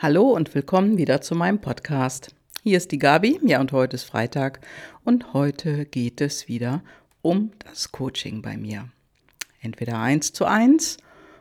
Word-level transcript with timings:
Hallo 0.00 0.30
und 0.30 0.54
willkommen 0.54 0.96
wieder 0.96 1.22
zu 1.22 1.34
meinem 1.34 1.60
Podcast. 1.60 2.32
Hier 2.62 2.76
ist 2.76 2.92
die 2.92 3.00
Gabi, 3.00 3.40
ja, 3.42 3.58
und 3.60 3.72
heute 3.72 3.96
ist 3.96 4.04
Freitag 4.04 4.60
und 5.04 5.32
heute 5.34 5.86
geht 5.86 6.20
es 6.20 6.46
wieder 6.46 6.84
um 7.20 7.50
das 7.66 7.90
Coaching 7.90 8.40
bei 8.40 8.56
mir. 8.56 8.90
Entweder 9.60 9.98
eins 9.98 10.32
zu 10.32 10.44
eins 10.44 10.98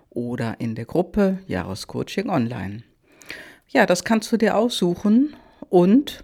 oder 0.10 0.60
in 0.60 0.74
der 0.74 0.86
Gruppe 0.86 1.38
Jahrescoaching 1.46 2.32
online. 2.32 2.82
Ja, 3.68 3.86
das 3.86 4.04
kannst 4.04 4.32
du 4.32 4.38
dir 4.38 4.58
aussuchen 4.58 5.36
und 5.70 6.24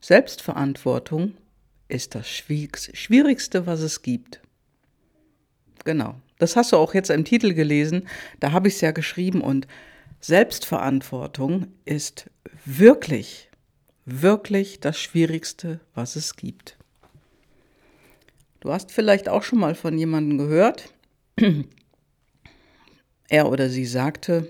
Selbstverantwortung 0.00 1.34
ist 1.88 2.14
das 2.14 2.28
Schwierigste, 2.28 3.66
was 3.66 3.80
es 3.80 4.02
gibt. 4.02 4.40
Genau, 5.84 6.14
das 6.38 6.54
hast 6.54 6.70
du 6.70 6.76
auch 6.76 6.94
jetzt 6.94 7.10
im 7.10 7.24
Titel 7.24 7.52
gelesen, 7.52 8.06
da 8.38 8.52
habe 8.52 8.68
ich 8.68 8.74
es 8.74 8.80
ja 8.80 8.92
geschrieben 8.92 9.40
und 9.40 9.66
Selbstverantwortung 10.24 11.66
ist 11.84 12.30
wirklich, 12.64 13.50
wirklich 14.04 14.78
das 14.78 14.96
Schwierigste, 15.00 15.80
was 15.96 16.14
es 16.14 16.36
gibt. 16.36 16.76
Du 18.60 18.72
hast 18.72 18.92
vielleicht 18.92 19.28
auch 19.28 19.42
schon 19.42 19.58
mal 19.58 19.74
von 19.74 19.98
jemandem 19.98 20.38
gehört, 20.38 20.94
er 23.28 23.50
oder 23.50 23.68
sie 23.68 23.84
sagte, 23.84 24.48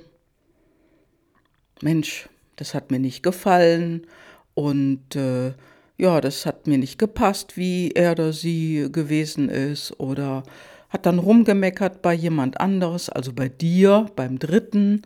Mensch, 1.81 2.29
das 2.57 2.75
hat 2.75 2.91
mir 2.91 2.99
nicht 2.99 3.23
gefallen 3.23 4.07
und 4.53 5.17
äh, 5.17 5.55
ja, 5.97 6.21
das 6.21 6.45
hat 6.45 6.67
mir 6.67 6.77
nicht 6.77 6.99
gepasst, 6.99 7.57
wie 7.57 7.93
er 7.93 8.13
oder 8.13 8.35
sie 8.35 8.89
gewesen 8.93 9.49
ist 9.49 9.99
oder 9.99 10.43
hat 10.91 11.07
dann 11.07 11.19
rumgemeckert 11.19 12.03
bei 12.03 12.13
jemand 12.13 12.61
anderes, 12.61 13.09
also 13.09 13.33
bei 13.33 13.49
dir, 13.49 14.11
beim 14.15 14.39
Dritten 14.39 15.03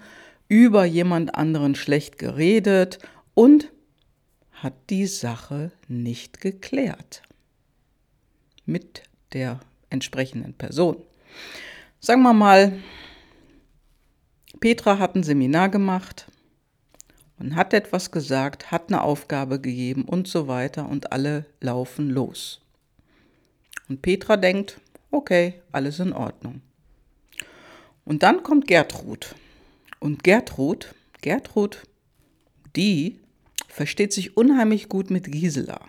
über 0.48 0.84
jemand 0.84 1.34
anderen 1.34 1.74
schlecht 1.74 2.18
geredet 2.18 2.98
und 3.34 3.72
hat 4.52 4.74
die 4.90 5.06
Sache 5.06 5.72
nicht 5.88 6.40
geklärt 6.40 7.22
mit 8.64 9.02
der 9.32 9.60
entsprechenden 9.90 10.54
Person. 10.54 10.96
Sagen 12.00 12.22
wir 12.22 12.32
mal, 12.32 12.72
Petra 14.60 14.98
hat 14.98 15.14
ein 15.14 15.22
Seminar 15.22 15.68
gemacht 15.68 16.26
und 17.38 17.54
hat 17.54 17.74
etwas 17.74 18.10
gesagt, 18.10 18.70
hat 18.70 18.88
eine 18.88 19.02
Aufgabe 19.02 19.60
gegeben 19.60 20.04
und 20.04 20.26
so 20.26 20.48
weiter 20.48 20.88
und 20.88 21.12
alle 21.12 21.44
laufen 21.60 22.08
los. 22.08 22.60
Und 23.88 24.02
Petra 24.02 24.36
denkt, 24.36 24.80
okay, 25.10 25.60
alles 25.72 26.00
in 26.00 26.12
Ordnung. 26.12 26.62
Und 28.04 28.22
dann 28.22 28.42
kommt 28.42 28.66
Gertrud 28.66 29.34
und 30.00 30.24
Gertrud, 30.24 30.94
Gertrud, 31.20 31.82
die 32.74 33.20
versteht 33.68 34.12
sich 34.12 34.36
unheimlich 34.36 34.88
gut 34.88 35.10
mit 35.10 35.30
Gisela. 35.30 35.80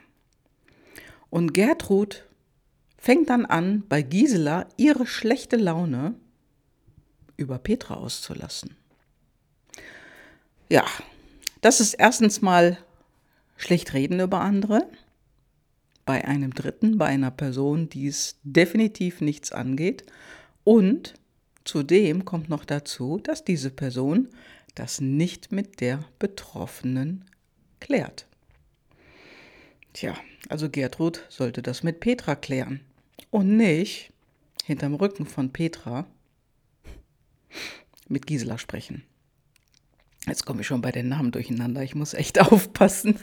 Und 1.29 1.53
Gertrud 1.53 2.25
fängt 2.97 3.29
dann 3.29 3.45
an, 3.45 3.83
bei 3.87 4.01
Gisela 4.01 4.67
ihre 4.77 5.05
schlechte 5.05 5.55
Laune 5.55 6.15
über 7.37 7.59
Petra 7.59 7.95
auszulassen. 7.95 8.75
Ja, 10.69 10.85
das 11.61 11.79
ist 11.79 11.93
erstens 11.93 12.41
mal 12.41 12.77
schlecht 13.55 13.93
reden 13.93 14.19
über 14.19 14.41
andere, 14.41 14.89
bei 16.05 16.25
einem 16.25 16.53
Dritten, 16.53 16.97
bei 16.97 17.05
einer 17.05 17.31
Person, 17.31 17.89
die 17.89 18.07
es 18.07 18.37
definitiv 18.43 19.21
nichts 19.21 19.51
angeht 19.51 20.03
und 20.63 21.13
Zudem 21.67 22.23
kommt 22.23 22.47
noch 22.47 22.63
dazu, 22.63 23.19
dass 23.21 23.43
diese 23.43 23.69
Person 23.69 24.29
das 24.73 25.01
nicht 25.01 25.51
mit 25.51 25.81
der 25.81 26.05
Betroffenen 26.17 27.25
klärt. 27.81 28.25
Tja, 29.91 30.15
also 30.47 30.69
Gertrud 30.69 31.25
sollte 31.27 31.61
das 31.61 31.83
mit 31.83 31.99
Petra 31.99 32.35
klären 32.35 32.79
und 33.31 33.57
nicht 33.57 34.13
hinterm 34.63 34.95
Rücken 34.95 35.25
von 35.25 35.51
Petra 35.51 36.07
mit 38.07 38.27
Gisela 38.27 38.57
sprechen. 38.57 39.03
Jetzt 40.25 40.45
komme 40.45 40.61
ich 40.61 40.67
schon 40.67 40.81
bei 40.81 40.93
den 40.93 41.09
Namen 41.09 41.33
durcheinander. 41.33 41.83
Ich 41.83 41.95
muss 41.95 42.13
echt 42.13 42.39
aufpassen. 42.51 43.19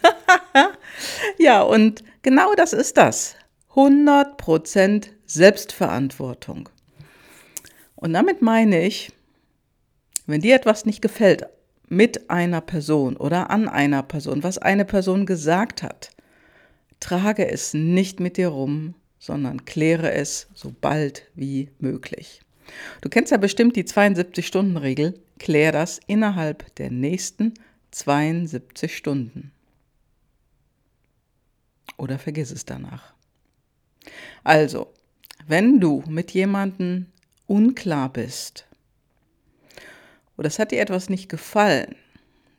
ja, 1.38 1.62
und 1.62 2.04
genau 2.20 2.54
das 2.54 2.74
ist 2.74 2.98
das. 2.98 3.36
100% 3.72 5.08
Selbstverantwortung. 5.24 6.68
Und 7.96 8.12
damit 8.12 8.42
meine 8.42 8.84
ich, 8.84 9.12
wenn 10.26 10.40
dir 10.40 10.56
etwas 10.56 10.86
nicht 10.86 11.02
gefällt 11.02 11.46
mit 11.88 12.30
einer 12.30 12.60
Person 12.60 13.16
oder 13.16 13.50
an 13.50 13.68
einer 13.68 14.02
Person, 14.02 14.42
was 14.42 14.58
eine 14.58 14.84
Person 14.84 15.26
gesagt 15.26 15.82
hat, 15.82 16.10
trage 17.00 17.46
es 17.48 17.74
nicht 17.74 18.20
mit 18.20 18.36
dir 18.36 18.48
rum, 18.48 18.94
sondern 19.18 19.64
kläre 19.64 20.12
es 20.12 20.48
so 20.54 20.74
bald 20.80 21.30
wie 21.34 21.70
möglich. 21.78 22.40
Du 23.00 23.08
kennst 23.08 23.32
ja 23.32 23.38
bestimmt 23.38 23.76
die 23.76 23.84
72-Stunden-Regel. 23.84 25.20
Klär 25.38 25.72
das 25.72 26.00
innerhalb 26.06 26.74
der 26.76 26.90
nächsten 26.90 27.54
72 27.90 28.96
Stunden. 28.96 29.52
Oder 31.96 32.18
vergiss 32.18 32.50
es 32.50 32.64
danach. 32.64 33.14
Also, 34.42 34.92
wenn 35.46 35.80
du 35.80 36.02
mit 36.08 36.32
jemandem 36.32 37.06
unklar 37.54 38.12
bist 38.12 38.66
oder 40.36 40.48
es 40.48 40.58
hat 40.58 40.72
dir 40.72 40.80
etwas 40.80 41.08
nicht 41.08 41.28
gefallen, 41.28 41.94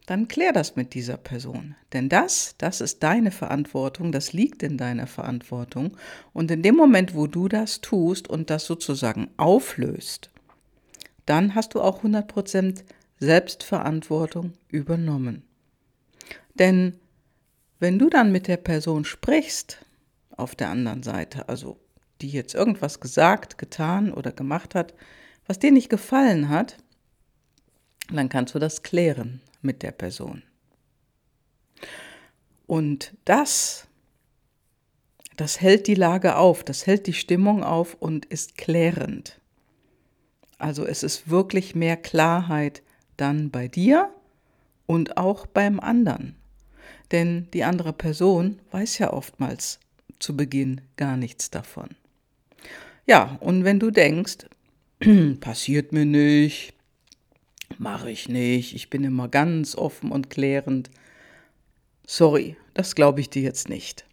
dann 0.06 0.30
klär 0.30 0.54
das 0.54 0.78
mit 0.78 0.94
dieser 0.94 1.18
Person. 1.18 1.76
Denn 1.92 2.08
das, 2.08 2.56
das 2.58 2.80
ist 2.80 3.04
deine 3.04 3.32
Verantwortung, 3.32 4.14
das 4.14 4.32
liegt 4.32 4.64
in 4.64 4.78
deiner 4.78 5.08
Verantwortung. 5.08 5.98
Und 6.32 6.50
in 6.50 6.62
dem 6.62 6.76
Moment, 6.76 7.14
wo 7.14 7.28
du 7.28 7.50
das 7.50 7.82
tust 7.82 8.30
und 8.30 8.50
das 8.50 8.66
sozusagen 8.66 9.32
auflöst, 9.36 10.30
dann 11.26 11.56
hast 11.56 11.74
du 11.74 11.82
auch 11.82 12.04
100% 12.04 12.84
Selbstverantwortung 13.20 14.54
übernommen. 14.70 15.44
Denn 16.54 16.94
wenn 17.80 18.00
du 18.00 18.10
dann 18.10 18.32
mit 18.32 18.48
der 18.48 18.58
Person 18.58 19.04
sprichst, 19.04 19.80
auf 20.38 20.56
der 20.56 20.70
anderen 20.70 21.04
Seite, 21.04 21.50
also 21.50 21.78
die 22.22 22.30
jetzt 22.30 22.56
irgendwas 22.56 23.00
gesagt, 23.00 23.58
getan 23.58 24.14
oder 24.14 24.32
gemacht 24.32 24.76
hat, 24.76 24.94
was 25.48 25.60
dir 25.60 25.72
nicht 25.72 25.90
gefallen 25.90 26.50
hat, 26.50 26.78
dann 28.12 28.30
kannst 28.30 28.56
du 28.56 28.60
das 28.60 28.84
klären 28.84 29.42
mit 29.62 29.84
der 29.84 29.92
Person. 29.92 30.44
Und 32.68 33.14
das, 33.26 33.88
das 35.36 35.62
hält 35.62 35.88
die 35.88 35.96
Lage 35.96 36.38
auf, 36.38 36.64
das 36.64 36.88
hält 36.88 37.08
die 37.08 37.14
Stimmung 37.14 37.64
auf 37.64 37.96
und 37.96 38.26
ist 38.26 38.58
klärend. 38.58 39.40
Also 40.58 40.86
es 40.86 41.04
ist 41.04 41.30
wirklich 41.30 41.76
mehr 41.76 41.98
Klarheit 41.98 42.82
dann 43.18 43.52
bei 43.52 43.68
dir 43.68 44.10
und 44.86 45.18
auch 45.18 45.46
beim 45.46 45.80
anderen. 45.80 46.36
Denn 47.12 47.50
die 47.54 47.64
andere 47.64 47.94
Person 47.94 48.60
weiß 48.72 48.98
ja 48.98 49.14
oftmals 49.14 49.80
zu 50.20 50.36
Beginn 50.36 50.82
gar 50.96 51.18
nichts 51.18 51.52
davon. 51.52 51.90
Ja, 53.06 53.38
und 53.40 53.64
wenn 53.64 53.80
du 53.80 53.92
denkst, 53.92 54.48
passiert 55.40 55.92
mir 55.92 56.06
nicht, 56.06 56.74
mache 57.78 58.10
ich 58.10 58.30
nicht, 58.30 58.74
ich 58.74 58.90
bin 58.90 59.04
immer 59.04 59.28
ganz 59.28 59.76
offen 59.76 60.12
und 60.12 60.30
klärend, 60.30 60.90
sorry, 62.08 62.56
das 62.74 62.96
glaube 62.96 63.22
ich 63.22 63.30
dir 63.30 63.44
jetzt 63.44 63.70
nicht. 63.70 64.06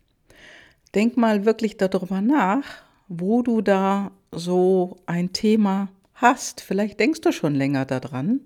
Denk 0.95 1.17
mal 1.17 1.47
wirklich 1.47 1.79
darüber 1.79 2.21
nach, 2.21 2.65
wo 3.09 3.43
du 3.43 3.63
da 3.63 4.11
so 4.31 4.99
ein 5.07 5.33
Thema 5.33 5.89
hast. 6.15 6.61
Vielleicht 6.61 7.01
denkst 7.01 7.23
du 7.23 7.33
schon 7.33 7.55
länger 7.55 7.87
daran, 7.87 8.41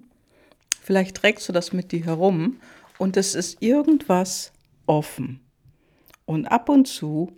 vielleicht 0.81 1.17
trägst 1.17 1.49
du 1.49 1.53
das 1.53 1.73
mit 1.73 1.91
dir 1.91 2.05
herum 2.05 2.61
und 2.99 3.16
es 3.16 3.34
ist 3.34 3.60
irgendwas 3.60 4.53
offen. 4.87 5.41
Und 6.25 6.47
ab 6.47 6.69
und 6.69 6.87
zu 6.87 7.37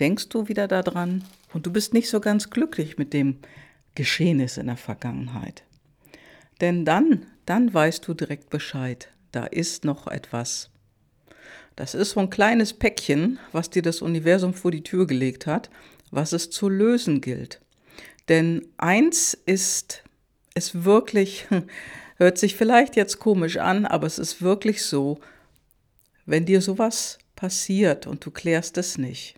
denkst 0.00 0.28
du 0.28 0.48
wieder 0.48 0.68
daran 0.68 1.24
und 1.52 1.66
du 1.66 1.72
bist 1.72 1.94
nicht 1.94 2.08
so 2.08 2.20
ganz 2.20 2.50
glücklich 2.50 2.98
mit 2.98 3.12
dem 3.12 3.38
Geschehnis 3.94 4.56
in 4.56 4.66
der 4.66 4.76
Vergangenheit. 4.76 5.64
Denn 6.60 6.84
dann, 6.84 7.26
dann 7.46 7.72
weißt 7.72 8.06
du 8.06 8.14
direkt 8.14 8.50
Bescheid, 8.50 9.08
da 9.32 9.46
ist 9.46 9.84
noch 9.84 10.06
etwas. 10.06 10.70
Das 11.76 11.94
ist 11.94 12.10
so 12.10 12.20
ein 12.20 12.30
kleines 12.30 12.72
Päckchen, 12.72 13.38
was 13.52 13.70
dir 13.70 13.82
das 13.82 14.02
Universum 14.02 14.54
vor 14.54 14.70
die 14.70 14.82
Tür 14.82 15.06
gelegt 15.06 15.46
hat, 15.46 15.70
was 16.10 16.32
es 16.32 16.50
zu 16.50 16.68
lösen 16.68 17.20
gilt. 17.20 17.60
Denn 18.28 18.68
eins 18.76 19.34
ist 19.46 20.04
es 20.54 20.84
wirklich, 20.84 21.46
hört 22.16 22.38
sich 22.38 22.56
vielleicht 22.56 22.96
jetzt 22.96 23.18
komisch 23.18 23.56
an, 23.56 23.86
aber 23.86 24.06
es 24.06 24.18
ist 24.18 24.42
wirklich 24.42 24.84
so, 24.84 25.18
wenn 26.26 26.44
dir 26.44 26.60
sowas 26.60 27.18
passiert 27.34 28.06
und 28.06 28.24
du 28.24 28.30
klärst 28.30 28.78
es 28.78 28.98
nicht, 28.98 29.34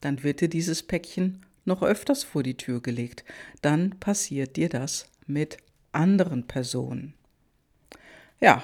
dann 0.00 0.22
wird 0.22 0.40
dir 0.40 0.48
dieses 0.48 0.82
Päckchen 0.82 1.44
noch 1.64 1.82
öfters 1.82 2.24
vor 2.24 2.42
die 2.42 2.56
Tür 2.56 2.80
gelegt. 2.80 3.24
Dann 3.62 3.98
passiert 4.00 4.56
dir 4.56 4.68
das 4.68 5.06
mit 5.26 5.58
anderen 5.92 6.46
Personen. 6.46 7.14
Ja, 8.40 8.62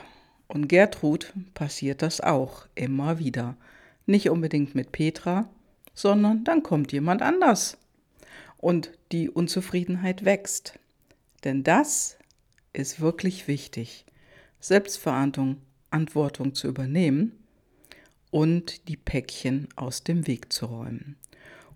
Und 0.48 0.68
Gertrud 0.68 1.32
passiert 1.54 2.02
das 2.02 2.20
auch 2.20 2.66
immer 2.74 3.18
wieder. 3.18 3.56
Nicht 4.06 4.30
unbedingt 4.30 4.74
mit 4.76 4.92
Petra, 4.92 5.48
sondern 5.92 6.44
dann 6.44 6.62
kommt 6.62 6.92
jemand 6.92 7.20
anders. 7.20 7.78
Und 8.58 8.92
die 9.12 9.28
Unzufriedenheit 9.28 10.24
wächst. 10.24 10.78
Denn 11.42 11.64
das 11.64 12.16
ist 12.72 13.00
wirklich 13.00 13.48
wichtig, 13.48 14.04
Selbstverantwortung 14.60 16.54
zu 16.54 16.68
übernehmen 16.68 17.32
und 18.36 18.86
die 18.88 18.98
Päckchen 18.98 19.66
aus 19.76 20.04
dem 20.04 20.26
Weg 20.26 20.52
zu 20.52 20.66
räumen. 20.66 21.16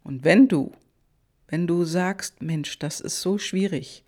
Und 0.05 0.25
wenn 0.25 0.47
du, 0.47 0.73
wenn 1.49 1.67
du 1.67 1.85
sagst, 1.85 2.43
Mensch, 2.43 2.79
das 2.79 3.01
ist 3.01 3.23
so 3.23 3.39
schwierig, 3.39 4.05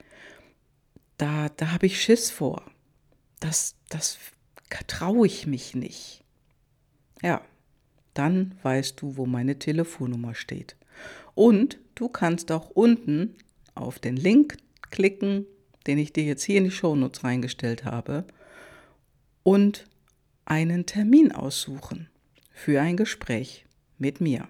da, 1.16 1.48
da 1.48 1.72
habe 1.72 1.86
ich 1.86 2.02
Schiss 2.02 2.28
vor, 2.28 2.62
das, 3.40 3.74
das 3.88 4.18
traue 4.86 5.26
ich 5.26 5.46
mich 5.46 5.74
nicht. 5.74 6.22
Ja, 7.22 7.40
dann 8.12 8.54
weißt 8.62 9.00
du, 9.00 9.16
wo 9.16 9.24
meine 9.24 9.58
Telefonnummer 9.58 10.34
steht. 10.34 10.76
Und 11.34 11.78
du 11.94 12.10
kannst 12.10 12.52
auch 12.52 12.68
unten 12.68 13.34
auf 13.74 13.98
den 13.98 14.18
Link 14.18 14.58
klicken, 14.90 15.46
den 15.86 15.96
ich 15.96 16.12
dir 16.12 16.24
jetzt 16.24 16.42
hier 16.42 16.58
in 16.58 16.64
die 16.64 16.70
Shownotes 16.70 17.24
reingestellt 17.24 17.86
habe, 17.86 18.26
und 19.42 19.86
einen 20.44 20.84
Termin 20.84 21.32
aussuchen 21.32 22.10
für 22.52 22.80
ein 22.80 22.96
Gespräch 22.96 23.66
mit 23.98 24.20
mir. 24.20 24.48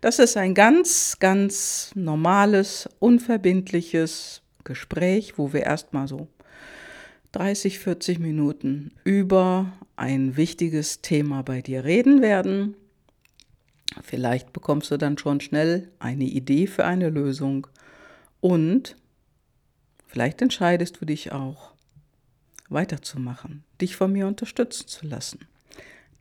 Das 0.00 0.18
ist 0.18 0.36
ein 0.36 0.54
ganz, 0.54 1.18
ganz 1.18 1.92
normales, 1.94 2.88
unverbindliches 2.98 4.42
Gespräch, 4.64 5.38
wo 5.38 5.52
wir 5.52 5.62
erstmal 5.62 6.08
so 6.08 6.28
30, 7.32 7.78
40 7.78 8.18
Minuten 8.18 8.92
über 9.04 9.72
ein 9.96 10.36
wichtiges 10.36 11.00
Thema 11.00 11.42
bei 11.42 11.62
dir 11.62 11.84
reden 11.84 12.22
werden. 12.22 12.76
Vielleicht 14.02 14.52
bekommst 14.52 14.90
du 14.90 14.96
dann 14.96 15.18
schon 15.18 15.40
schnell 15.40 15.90
eine 15.98 16.24
Idee 16.24 16.66
für 16.66 16.84
eine 16.84 17.08
Lösung 17.10 17.66
und 18.40 18.96
vielleicht 20.06 20.42
entscheidest 20.42 21.00
du 21.00 21.04
dich 21.04 21.32
auch, 21.32 21.72
weiterzumachen, 22.68 23.64
dich 23.80 23.96
von 23.96 24.12
mir 24.12 24.26
unterstützen 24.26 24.88
zu 24.88 25.06
lassen. 25.06 25.40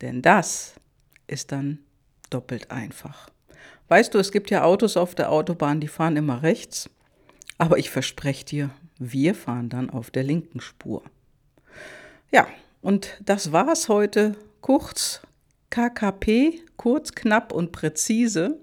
Denn 0.02 0.22
das 0.22 0.74
ist 1.28 1.52
dann 1.52 1.80
doppelt 2.30 2.72
einfach. 2.72 3.30
Weißt 3.88 4.14
du, 4.14 4.20
es 4.20 4.32
gibt 4.32 4.50
ja 4.50 4.64
Autos 4.64 4.98
auf 4.98 5.16
der 5.16 5.32
Autobahn, 5.32 5.80
die 5.80 5.88
fahren 5.88 6.16
immer 6.16 6.44
rechts, 6.44 6.90
aber 7.58 7.78
ich 7.78 7.90
verspreche 7.90 8.46
dir, 8.46 8.70
wir 8.98 9.36
fahren 9.36 9.70
dann 9.70 9.90
auf 9.90 10.12
der 10.12 10.24
linken 10.24 10.62
Spur. 10.62 11.04
Ja, 12.32 12.48
und 12.82 13.20
das 13.26 13.52
war's 13.52 13.90
heute. 13.90 14.36
Kurz 14.62 15.22
KKP, 15.72 16.62
kurz, 16.78 17.14
knapp 17.14 17.52
und 17.52 17.72
präzise. 17.72 18.60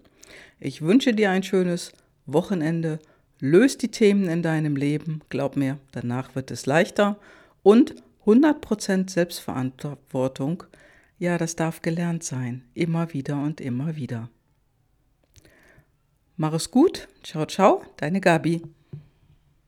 Ich 0.60 0.82
wünsche 0.82 1.14
dir 1.14 1.30
ein 1.30 1.42
schönes 1.42 1.92
Wochenende. 2.26 2.98
Löst 3.40 3.82
die 3.82 3.90
Themen 3.90 4.28
in 4.28 4.42
deinem 4.42 4.76
Leben. 4.76 5.22
Glaub 5.28 5.56
mir, 5.56 5.78
danach 5.92 6.34
wird 6.34 6.50
es 6.50 6.66
leichter. 6.66 7.18
Und 7.62 7.94
100% 8.26 9.10
Selbstverantwortung. 9.10 10.64
Ja, 11.18 11.36
das 11.36 11.56
darf 11.56 11.82
gelernt 11.82 12.22
sein. 12.22 12.64
Immer 12.74 13.12
wieder 13.12 13.42
und 13.42 13.60
immer 13.60 13.96
wieder. 13.96 14.30
Mach 16.36 16.52
es 16.52 16.70
gut. 16.70 17.08
Ciao, 17.24 17.46
ciao. 17.46 17.82
Deine 17.96 18.20
Gabi. 18.20 18.62